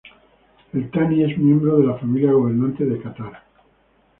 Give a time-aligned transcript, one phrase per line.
[0.73, 3.43] Al Thani es miembro de la familia gobernante de Catar.